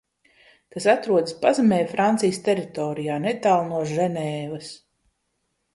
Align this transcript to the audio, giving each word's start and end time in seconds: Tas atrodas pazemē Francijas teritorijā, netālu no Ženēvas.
Tas 0.75 0.87
atrodas 0.93 1.35
pazemē 1.43 1.79
Francijas 1.91 2.41
teritorijā, 2.49 3.21
netālu 3.29 3.71
no 3.75 3.87
Ženēvas. 3.95 4.73